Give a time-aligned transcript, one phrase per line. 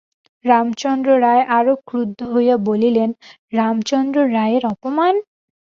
[0.45, 3.09] রামচন্দ্র রায় আরো ক্রুদ্ধ হইয়া বলিলেন,
[3.53, 5.15] রামচন্দ্র রায়ের অপমান!